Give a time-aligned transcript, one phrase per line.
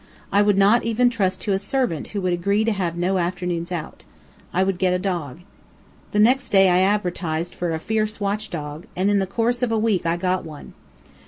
[0.31, 3.71] I would not even trust to a servant who would agree to have no afternoons
[3.71, 4.03] out.
[4.51, 5.41] I would get a dog.
[6.11, 9.77] The next day I advertised for a fierce watchdog, and in the course of a
[9.77, 10.73] week I got one.